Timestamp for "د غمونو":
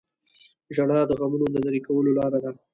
1.07-1.47